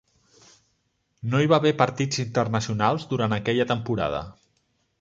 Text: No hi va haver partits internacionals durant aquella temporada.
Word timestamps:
No 1.33 1.41
hi 1.41 1.49
va 1.51 1.59
haver 1.61 1.73
partits 1.83 2.21
internacionals 2.25 3.05
durant 3.15 3.37
aquella 3.39 3.69
temporada. 3.75 4.23